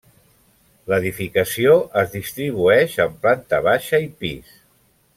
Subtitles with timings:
[0.93, 4.61] L'edificació es distribueix en planta baixa i pis.